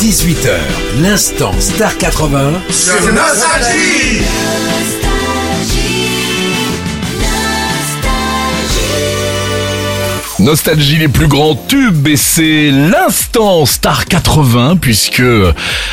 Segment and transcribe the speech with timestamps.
[0.00, 0.50] 18h,
[1.02, 4.22] l'instant Star 80 sur Nostalgie
[10.40, 15.22] Nostalgie les plus grands tubes et c'est l'instant Star 80 puisque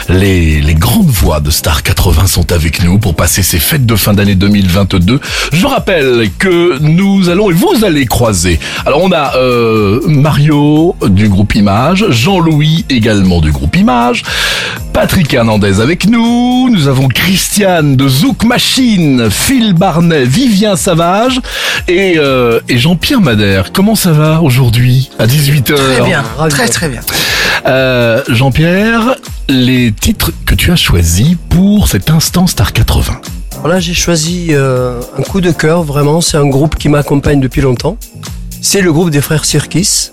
[0.08, 3.96] les, les grandes voix de Star 80 sont avec nous pour passer ces fêtes de
[3.96, 5.20] fin d'année 2022.
[5.52, 8.60] Je rappelle que nous allons et vous allez croiser.
[8.86, 14.22] Alors on a euh, Mario du groupe Image, Jean-Louis également du groupe Image,
[14.96, 21.42] Patrick Hernandez avec nous, nous avons Christiane de Zouk Machine, Phil Barnet, Vivien Savage
[21.90, 23.74] et, euh, et Jean-Pierre Madère.
[23.74, 27.02] Comment ça va aujourd'hui à 18h Très bien, très très bien.
[27.68, 29.18] Euh, Jean-Pierre,
[29.50, 33.20] les titres que tu as choisis pour cet instant Star 80.
[33.56, 36.22] Alors là, j'ai choisi euh, un coup de cœur, vraiment.
[36.22, 37.98] C'est un groupe qui m'accompagne depuis longtemps.
[38.62, 40.12] C'est le groupe des frères Sirkis,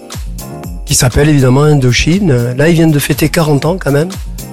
[0.87, 2.53] qui s'appelle évidemment Indochine.
[2.57, 4.09] Là, ils viennent de fêter 40 ans quand même.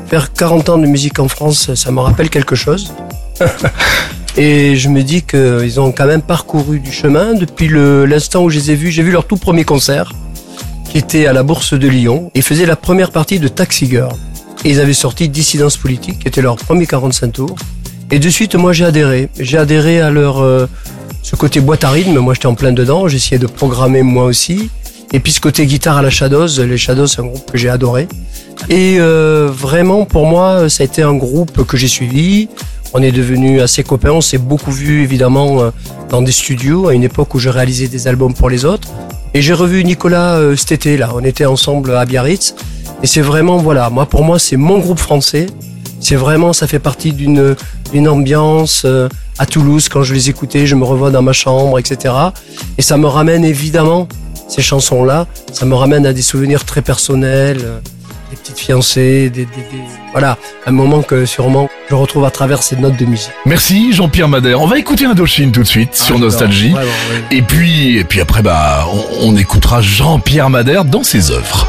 [0.10, 2.92] Faire 40 ans de musique en France, ça me rappelle quelque chose.
[4.38, 8.58] Et je me dis qu'ils ont quand même parcouru du chemin depuis l'instant où je
[8.58, 8.90] les ai vus.
[8.90, 10.12] J'ai vu leur tout premier concert,
[10.90, 12.32] qui était à la Bourse de Lyon.
[12.34, 14.16] Ils faisaient la première partie de Taxi Girl.
[14.66, 17.56] Et ils avaient sorti Dissidence politique, qui était leur premier 45 tours.
[18.10, 19.30] Et de suite, moi, j'ai adhéré.
[19.40, 20.66] J'ai adhéré à leur euh,
[21.22, 22.18] ce côté boîte à rythme.
[22.18, 23.08] Moi, j'étais en plein dedans.
[23.08, 24.72] J'essayais de programmer moi aussi.
[25.12, 26.48] Et puis ce côté guitare à la Shadows.
[26.64, 28.08] Les Shadows, c'est un groupe que j'ai adoré.
[28.70, 32.50] Et euh, vraiment, pour moi, ça a été un groupe que j'ai suivi.
[32.94, 34.12] On est devenus assez copains.
[34.12, 35.70] On s'est beaucoup vus, évidemment, euh,
[36.10, 38.88] dans des studios à une époque où je réalisais des albums pour les autres.
[39.34, 41.12] Et j'ai revu Nicolas euh, cet été, là.
[41.16, 42.56] On était ensemble à Biarritz.
[43.04, 45.48] Et c'est vraiment, voilà, moi, pour moi, c'est mon groupe français.
[46.00, 47.56] C'est vraiment, ça fait partie d'une
[47.92, 49.90] d'une ambiance euh, à Toulouse.
[49.90, 52.14] Quand je les écoutais, je me revois dans ma chambre, etc.
[52.78, 54.08] Et ça me ramène évidemment
[54.48, 55.28] ces chansons-là.
[55.52, 57.80] Ça me ramène à des souvenirs très personnels, euh,
[58.30, 62.62] des petites fiancées, des, des- des- voilà, un moment que sûrement je retrouve à travers
[62.64, 63.32] ces notes de musique.
[63.46, 64.62] Merci Jean-Pierre Madère.
[64.62, 66.70] On va écouter Indochine tout de suite sur Ah, Nostalgie.
[66.72, 66.92] vraiment,
[67.32, 67.38] oui.
[67.38, 68.86] Et puis, et puis après, bah,
[69.22, 71.68] on, on écoutera Jean-Pierre Madère dans ses œuvres.